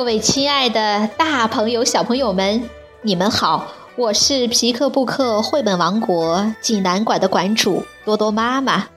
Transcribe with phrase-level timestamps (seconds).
[0.00, 2.70] 各位亲爱的大朋友、小朋友们，
[3.02, 3.66] 你们好！
[3.96, 8.88] 我是皮克布克绘本王国济南馆的馆主多多妈妈。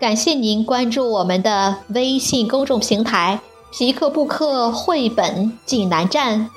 [0.00, 3.40] 感谢您关注我们的微信公众平台
[3.76, 6.48] “皮克布克绘本济南站”。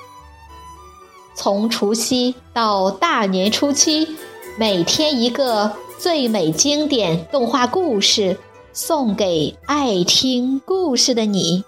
[1.36, 4.16] 从除夕到大年初七，
[4.58, 8.38] 每天一个最美经典动画故事，
[8.72, 11.62] 送给爱听故事的你。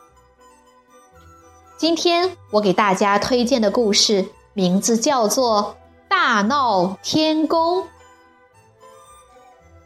[1.79, 5.77] 今天我给大家推荐的故事名字叫做
[6.09, 7.83] 《大闹天宫》。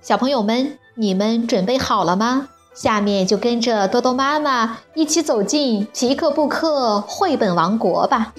[0.01, 2.49] 小朋友们，你们准备好了吗？
[2.75, 8.35] 下面就跟着多多妈妈一起走进皮克布克绘本王国吧。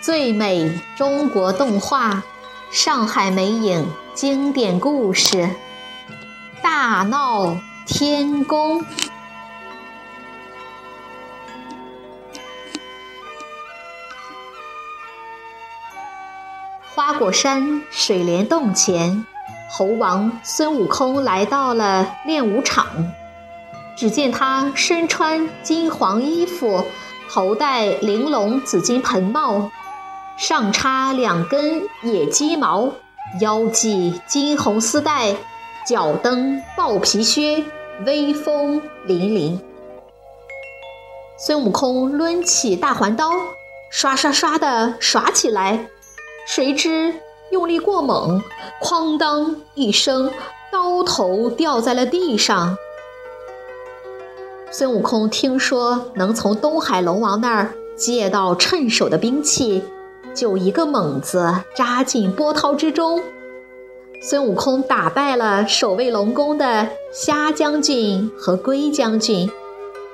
[0.00, 2.22] 最美中国动画，
[2.70, 5.36] 上海美影经典故事，
[6.62, 7.54] 《大闹
[7.86, 8.80] 天宫》。
[16.94, 19.26] 花果山水帘洞前，
[19.70, 22.86] 猴王孙悟空来到了练武场。
[23.98, 26.86] 只见他身穿金黄衣服，
[27.28, 29.70] 头戴玲珑紫金盆帽。
[30.40, 32.90] 上插两根野鸡毛，
[33.42, 35.36] 腰系金红丝带，
[35.86, 37.62] 脚蹬豹皮靴，
[38.06, 39.58] 威风凛凛。
[41.36, 43.32] 孙悟空抡起大环刀，
[43.90, 45.86] 刷刷刷地耍起来，
[46.46, 47.14] 谁知
[47.50, 48.42] 用力过猛，
[48.80, 50.32] 哐当一声，
[50.72, 52.78] 刀头掉在了地上。
[54.70, 59.84] 孙悟空听说能从东海龙王那儿借到趁手的兵器。
[60.40, 63.20] 就一个猛子扎进波涛之中，
[64.22, 69.50] 孙悟空打败了守卫龙宫的虾将军和龟将军，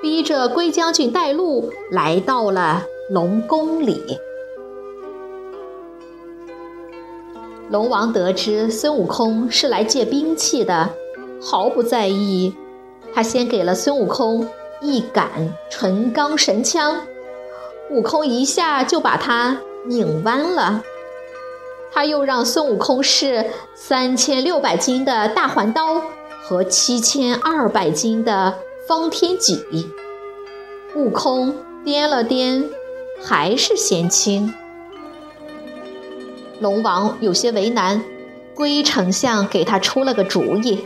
[0.01, 4.17] 逼着龟将军带路来到了龙宫里。
[7.69, 10.89] 龙王得知孙悟空是来借兵器的，
[11.41, 12.53] 毫不在意，
[13.13, 14.45] 他先给了孙悟空
[14.81, 15.29] 一杆
[15.69, 16.97] 纯钢神枪，
[17.89, 19.57] 悟空一下就把它。
[19.87, 20.83] 拧弯了，
[21.93, 26.01] 他又让孙悟空试三千六百斤的大环刀
[26.43, 28.53] 和七千二百斤的
[28.85, 29.89] 方天戟。
[30.95, 31.55] 悟空
[31.85, 32.65] 掂了掂，
[33.23, 34.53] 还是嫌轻。
[36.59, 38.03] 龙王有些为难，
[38.53, 40.85] 龟丞相给他出了个主意。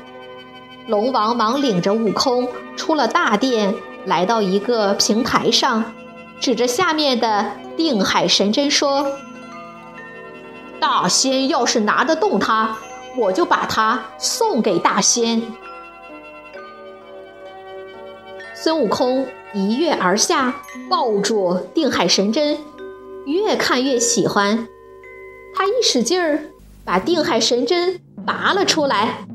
[0.88, 3.74] 龙王忙领着悟空出了大殿，
[4.06, 5.84] 来到一个平台上，
[6.40, 7.46] 指着下面的。
[7.82, 9.12] 定海神针说
[10.80, 12.76] ：“大仙要是拿得动它，
[13.18, 15.42] 我就把它送给大仙。”
[18.54, 22.60] 孙悟空一跃而下，抱住定海神针，
[23.26, 24.68] 越看越喜欢。
[25.56, 26.44] 他一使劲儿，
[26.86, 29.26] 把定海神针拔了出来。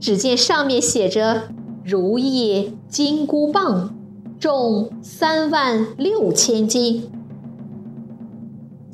[0.00, 1.48] 只见上面写着
[1.86, 3.94] “如意金箍棒，
[4.40, 7.10] 重三万六千斤。”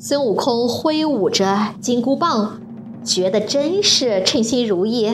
[0.03, 2.59] 孙悟空挥舞着金箍棒，
[3.05, 5.13] 觉得真是称心如意。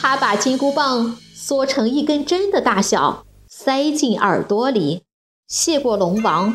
[0.00, 5.04] 他把金箍棒缩成一根针的大小，塞进耳朵里，
[5.46, 6.52] 谢过龙王，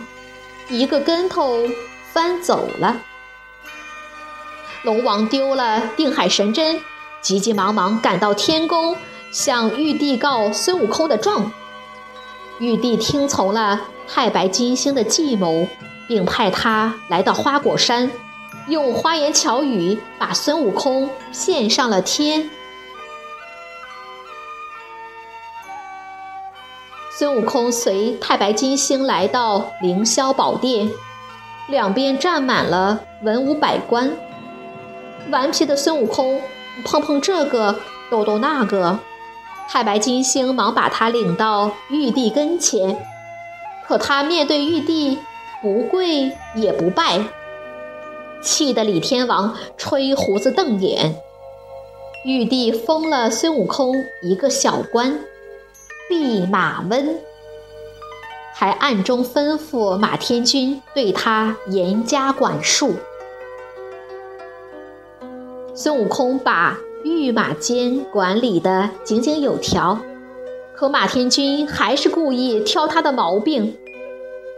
[0.70, 1.64] 一个跟头
[2.12, 2.98] 翻走了。
[4.84, 6.82] 龙王丢了定海神针，
[7.22, 8.98] 急急忙忙赶到天宫，
[9.32, 11.54] 向玉帝告孙悟空的状。
[12.60, 15.66] 玉帝听从了太白金星的计谋。
[16.08, 18.12] 并派他来到花果山，
[18.68, 22.50] 用花言巧语把孙悟空骗上了天。
[27.18, 30.90] 孙悟空随太白金星来到凌霄宝殿，
[31.68, 34.12] 两边站满了文武百官。
[35.30, 36.42] 顽皮的孙悟空
[36.84, 37.80] 碰碰这个，
[38.10, 39.00] 逗逗那个，
[39.70, 43.06] 太白金星忙把他领到玉帝跟前，
[43.88, 45.20] 可他面对玉帝。
[45.64, 47.24] 不跪也不拜，
[48.42, 51.16] 气得李天王吹胡子瞪眼。
[52.26, 55.18] 玉帝封了孙悟空一个小官，
[56.10, 57.18] 弼马温，
[58.54, 62.96] 还暗中吩咐马天君对他严加管束。
[65.74, 69.98] 孙悟空把御马监管理的井井有条，
[70.76, 73.78] 可马天君还是故意挑他的毛病。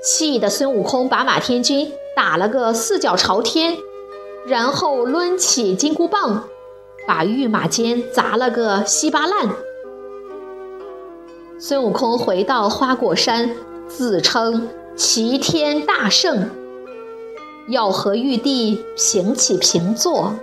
[0.06, 3.75] 气得孙悟空把马天君打了个四脚朝天，
[4.46, 6.44] 然后抡起金箍棒，
[7.07, 9.50] 把御马监砸了个稀巴烂。
[11.57, 13.50] 孙悟空回到花果山，
[13.88, 16.52] 自称齐天大圣，
[17.68, 20.36] 要和玉帝平起平坐。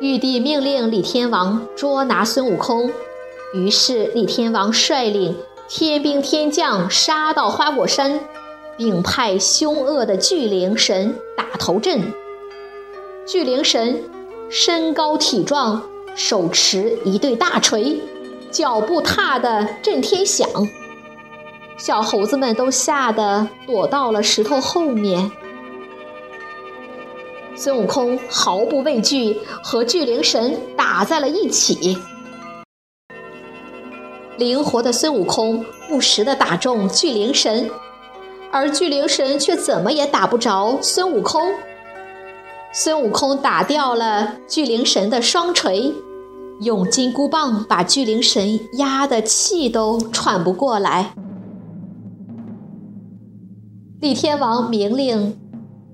[0.00, 2.90] 玉帝命令李天王捉拿孙悟空，
[3.54, 5.36] 于是李天王率领
[5.74, 8.20] 天兵天将杀到花果山，
[8.76, 12.12] 并派凶恶的巨灵神打头阵。
[13.26, 14.04] 巨灵神
[14.50, 15.82] 身高体壮，
[16.14, 17.98] 手持一对大锤，
[18.50, 20.46] 脚步踏得震天响，
[21.78, 25.32] 小猴子们都吓得躲到了石头后面。
[27.56, 31.96] 孙悟空毫不畏惧，和巨灵神打在了一起。
[34.42, 37.70] 灵活的孙悟空不时地打中巨灵神，
[38.50, 41.52] 而巨灵神却怎么也打不着孙悟空。
[42.72, 45.94] 孙悟空打掉了巨灵神的双锤，
[46.60, 51.14] 用金箍棒把巨灵神压得气都喘不过来。
[54.00, 55.38] 李天王明令。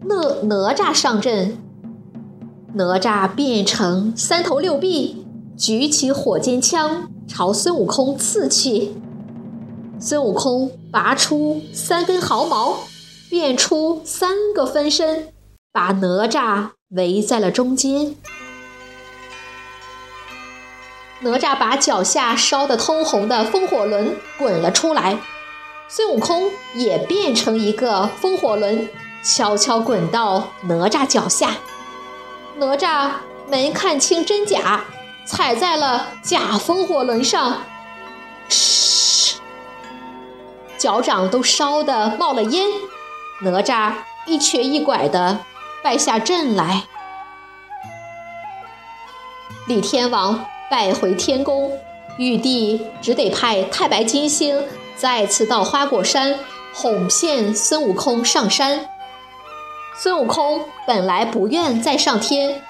[0.00, 0.15] 哪
[0.45, 1.59] 哪吒上阵，
[2.75, 8.94] 哪吒变成三头六臂，举起火尖枪朝孙悟空刺去。
[10.00, 12.78] 孙悟空拔出三根毫毛，
[13.28, 15.32] 变出三个分身，
[15.72, 18.16] 把哪吒围在了中间。
[21.20, 25.19] 哪吒把脚下烧得通红的风火轮滚了出来，
[25.88, 28.88] 孙悟空也变成一个风火轮。
[29.20, 31.56] 悄悄滚到哪吒脚下，
[32.56, 33.10] 哪吒
[33.48, 34.84] 没看清真假，
[35.28, 37.62] 踩在了假风火轮上，
[38.48, 39.34] 哧，
[40.78, 42.66] 脚掌都烧得冒了烟。
[43.42, 43.92] 哪吒
[44.25, 45.40] 一瘸一拐地
[45.84, 46.84] 败下阵来。
[49.66, 51.78] 李天王败回天宫，
[52.16, 54.64] 玉帝只得派太白金星
[54.96, 56.38] 再次到花果山
[56.72, 58.88] 哄骗孙悟空上山。
[59.94, 62.62] 孙悟空本来不愿再上天，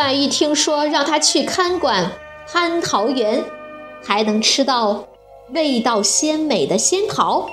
[0.00, 2.12] 但一听说让他去看管
[2.48, 3.42] 蟠桃园，
[4.00, 5.08] 还能吃到
[5.52, 7.48] 味道鲜美的仙桃，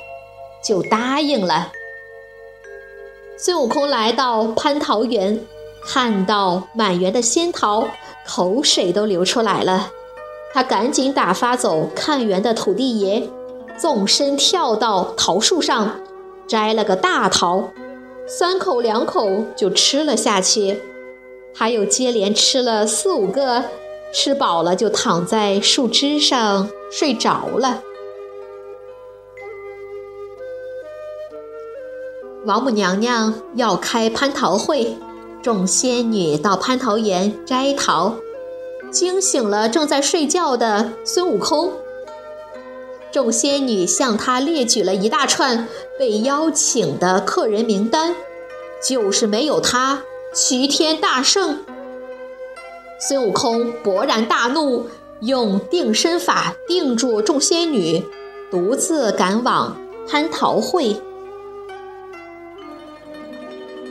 [0.64, 1.72] 就答应了。
[3.36, 5.44] 孙悟空来到蟠桃园，
[5.88, 7.88] 看到满园的仙桃，
[8.28, 9.92] 口水都流出来了。
[10.54, 13.28] 他赶紧打发走看园的土地爷，
[13.76, 16.00] 纵身跳到桃树上，
[16.48, 17.70] 摘了个大桃。
[18.28, 20.80] 三口两口就吃了下去，
[21.58, 23.64] 他又接连吃了四五个，
[24.14, 27.82] 吃饱了就躺在树枝上睡着了。
[32.46, 34.98] 王母娘娘要开蟠桃会，
[35.42, 38.16] 众仙女到蟠桃园摘桃，
[38.92, 41.72] 惊醒了正在睡觉的孙悟空。
[43.12, 45.68] 众仙女向他列举了一大串
[45.98, 48.14] 被邀请的客人名单，
[48.86, 50.04] 就是没有他
[50.36, 51.64] 齐天大圣。
[53.00, 54.86] 孙悟空勃然大怒，
[55.22, 58.04] 用定身法定住众仙女，
[58.52, 61.02] 独自赶往蟠桃会。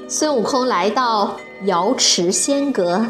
[0.07, 3.07] 孙悟空来到瑶池仙阁，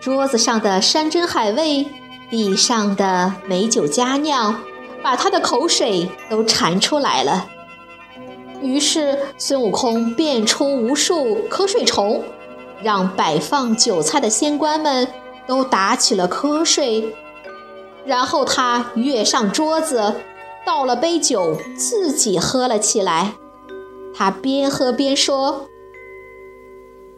[0.00, 1.86] 桌子上的山珍海味，
[2.28, 4.60] 地上的美酒佳酿。
[5.00, 7.46] 把他的口水都馋出来了，
[8.62, 12.24] 于是孙悟空变出无数瞌睡虫，
[12.84, 15.08] 让摆放酒菜的仙官们
[15.46, 17.16] 都打起了瞌睡。
[18.04, 20.16] 然后他跃上桌子，
[20.66, 23.32] 倒了杯酒，自己喝了起来。
[24.14, 25.64] 他边喝边说：“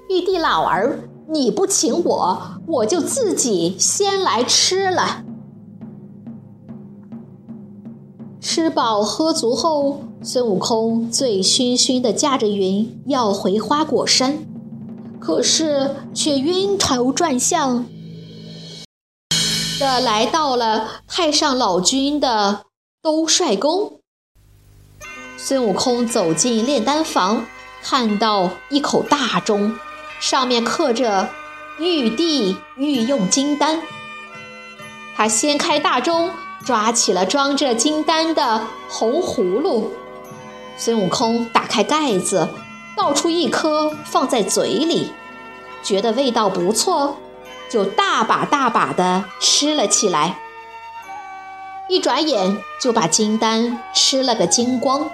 [0.09, 5.25] 玉帝老儿，你不请我，我就自己先来吃了。”
[8.41, 14.47] 吃饱喝足后，孙悟空醉醺醺的驾着云要回花果山，
[15.27, 17.85] 可是却晕头转向
[19.81, 22.63] 的来到了太上老君的
[23.03, 23.99] 兜率宫。
[25.37, 27.45] 孙悟空走进炼丹房，
[27.83, 29.75] 看到一口大钟，
[30.21, 31.29] 上面刻着
[31.81, 33.83] “玉帝御用金丹”，
[35.17, 36.31] 他掀开大钟。
[36.65, 39.93] 抓起了装着金丹的红葫芦，
[40.77, 42.49] 孙悟空打开盖子，
[42.97, 45.13] 倒出一颗放在嘴里，
[45.83, 47.19] 觉得味道不错，
[47.71, 50.39] 就大把大把的吃了起来。
[51.89, 55.09] 一转眼就把金丹吃了个精光。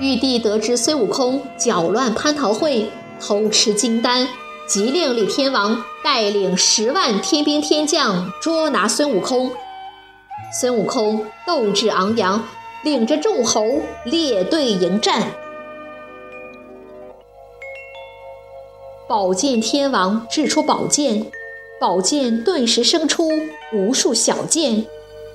[0.00, 4.26] 玉帝得知孙悟空搅乱蟠桃会，偷吃金丹，
[4.66, 9.52] 即令李天王带领十万天兵天将捉拿孙悟空。
[10.60, 12.42] 孙悟空斗志昂扬，
[12.86, 13.64] 领着众猴
[14.04, 15.32] 列队迎战。
[19.08, 21.26] 宝剑天王掷出宝剑，
[21.80, 23.28] 宝剑顿时生出
[23.72, 24.86] 无数小剑，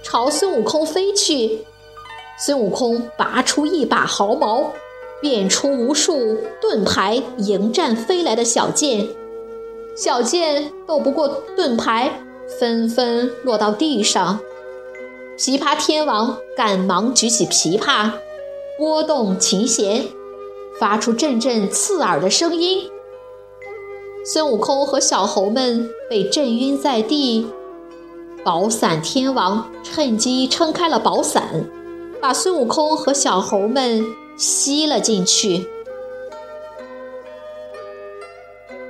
[0.01, 1.65] 朝孙悟空飞去。
[2.39, 4.71] 孙悟空拔出一把毫毛，
[5.19, 9.05] 变出无数盾牌迎战飞来的小剑，
[9.93, 11.27] 小剑斗不过
[11.57, 12.09] 盾牌，
[12.57, 14.39] 纷纷落到地上。
[15.43, 18.11] 琵琶天王赶忙举起琵琶，
[18.77, 20.05] 拨动琴弦，
[20.79, 22.87] 发出阵阵刺耳的声音。
[24.23, 27.47] 孙悟空和小猴们被震晕在地，
[28.43, 31.67] 宝伞天王趁机撑开了宝伞，
[32.21, 34.05] 把孙悟空和小猴们
[34.37, 35.67] 吸了进去。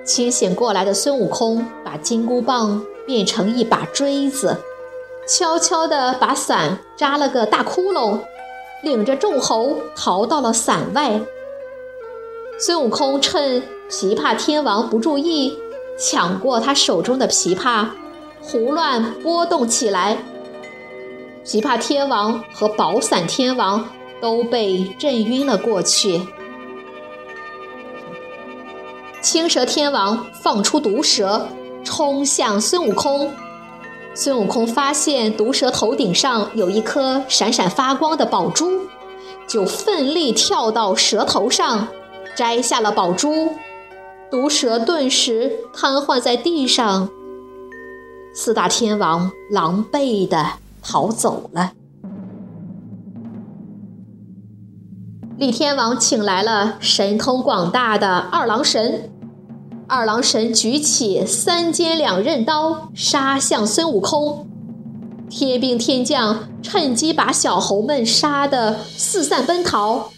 [0.03, 4.57] 清醒过来的孙悟空把金箍棒变成一把锥子，
[5.27, 8.19] 悄悄地把伞扎了个大窟窿，
[8.83, 11.21] 领着众猴逃到了伞外。
[12.59, 15.57] 孙悟空趁琵琶天王不注意，
[15.97, 17.87] 抢过他手中的琵琶，
[18.41, 20.17] 胡乱拨动起来。
[21.45, 23.89] 琵琶天王和宝伞天王
[24.21, 26.21] 都被震晕了过去。
[29.21, 31.47] 青蛇天王放出毒蛇，
[31.83, 33.31] 冲向孙悟空。
[34.13, 38.81] 孙悟空发现毒蛇头顶上有一颗闪闪发光的宝珠，
[39.47, 41.87] 就奋力跳到蛇头上，
[42.35, 43.49] 摘下了宝珠。
[44.29, 47.09] 毒蛇顿时瘫痪在地上，
[48.35, 50.45] 四大天王狼狈地
[50.81, 51.71] 逃走了。
[55.37, 59.09] 李天王请来了神通广大的二郎神，
[59.93, 64.47] 二郎神举起三尖两刃刀，杀向孙悟空。
[65.29, 70.13] 天兵天将趁机把小猴们杀得四散奔逃，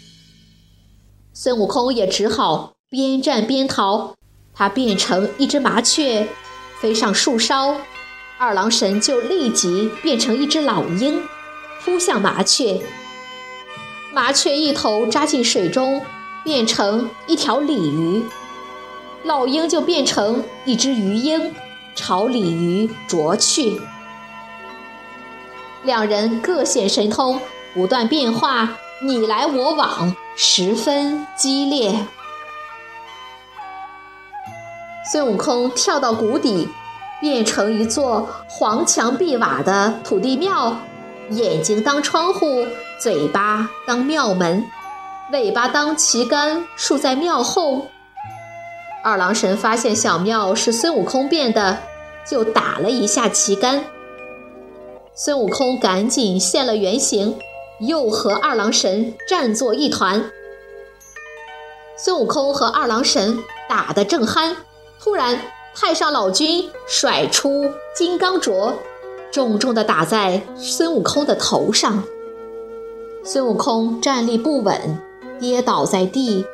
[1.34, 2.74] 孙悟空也只好。
[2.88, 4.14] 边战边逃，
[4.54, 6.28] 他变成一只麻雀，
[6.80, 7.76] 飞上树梢。
[8.38, 11.20] 二郎神就立即变成一只老鹰，
[11.84, 12.80] 扑向麻雀。
[14.14, 16.00] 麻雀一头扎进水中，
[16.44, 18.24] 变成一条鲤鱼。
[19.24, 21.56] 老鹰就变成一只鱼鹰，
[21.96, 23.82] 朝鲤鱼啄去。
[25.84, 27.40] 两人各显神通，
[27.74, 32.06] 不断变化，你来我往，十分激烈。
[35.10, 36.68] 孙悟空跳到谷底，
[37.22, 40.78] 变成一座黄墙碧瓦的土地庙，
[41.30, 42.66] 眼睛当窗户，
[43.00, 44.66] 嘴巴当庙门，
[45.32, 47.88] 尾巴当旗杆，竖在庙后。
[49.04, 51.78] 二郎神发现小庙是孙悟空变的，
[52.26, 53.84] 就打了一下旗杆。
[55.14, 57.38] 孙悟空赶紧现了原形，
[57.82, 60.32] 又和二郎神战作一团。
[61.98, 64.56] 孙悟空和二郎神打得正酣。
[65.02, 65.38] 突然，
[65.76, 68.72] 太上老君甩出金刚镯，
[69.34, 72.02] 重重地打在孙悟空的头上。
[73.26, 74.98] 孙悟空站立不稳，
[75.42, 76.46] 跌倒在地。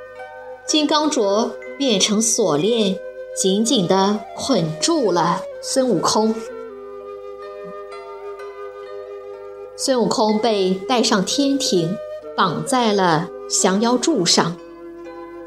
[0.66, 3.00] 金刚镯变成锁链，
[3.34, 6.36] 紧紧地捆住了孙悟空。
[9.78, 11.98] 孙悟空被带上天庭，
[12.36, 14.58] 绑在了降妖柱上。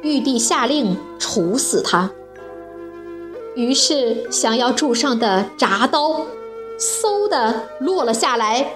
[0.01, 2.11] 玉帝下令处死他。
[3.55, 6.25] 于是，降妖柱上的铡刀
[6.79, 8.73] 嗖的落了下来，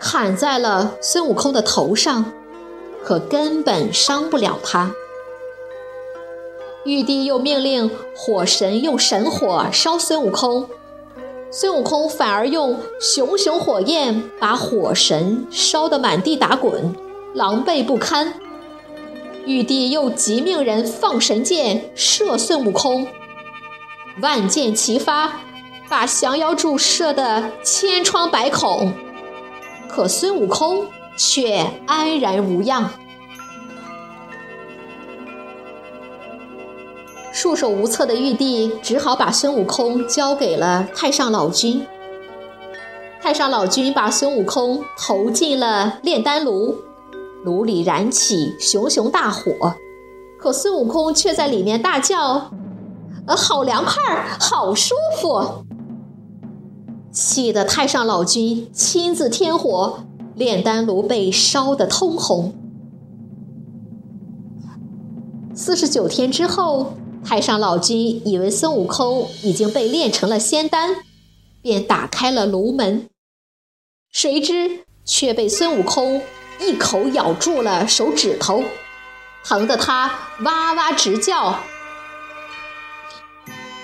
[0.00, 2.32] 砍在了孙悟空的头上，
[3.02, 4.94] 可根本伤不了他。
[6.84, 10.66] 玉帝又命令火神用神火烧孙悟空，
[11.50, 16.96] 孙悟空反而用熊熊火焰把火神烧得满地打滚，
[17.34, 18.32] 狼狈不堪。
[19.44, 23.06] 玉帝又急命人放神箭射孙悟空。
[24.22, 25.40] 万箭齐发，
[25.88, 28.92] 把降妖柱射得千疮百孔，
[29.86, 32.90] 可孙悟空却安然无恙。
[37.42, 41.82] 束手无策的玉帝只好把孙悟空交给了太上老君。
[43.18, 46.76] 太上老君把孙悟空投进了炼丹炉，
[47.42, 49.74] 炉里燃起熊熊大火，
[50.38, 52.50] 可孙悟空却在里面大叫。
[53.26, 55.64] 呃，好凉快，好舒服。
[57.10, 60.00] 气得太上老君亲自添火，
[60.34, 62.52] 炼丹炉被烧得通红。
[65.54, 66.92] 四十九天之后，
[67.24, 70.96] 太上老君以为孙悟空已经被炼成了仙丹，
[71.62, 73.08] 便打开了炉门，
[74.10, 76.22] 谁知却被孙悟空
[76.58, 78.64] 一口咬住了手指头，
[79.44, 81.60] 疼得他哇哇直叫。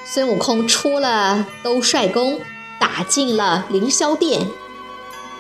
[0.05, 2.41] 孙悟空出了兜率宫。
[2.79, 4.47] 打进了凌霄殿，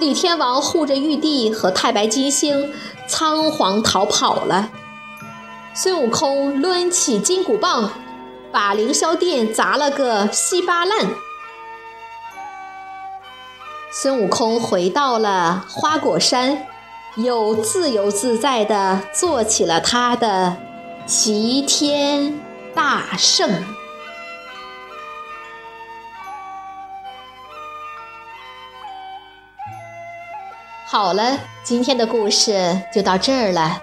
[0.00, 2.72] 李天王护着玉帝和太白金星，
[3.06, 4.70] 仓皇逃跑了。
[5.78, 7.92] 孙悟空抡起金箍棒，
[8.50, 11.06] 把凌霄殿砸了个稀巴烂。
[13.92, 16.66] 孙悟空回到了花果山，
[17.16, 20.56] 又自由自在地做起了他的
[21.04, 22.40] 齐天
[22.74, 23.62] 大圣。
[30.86, 33.82] 好了，今天的故事就到这儿了。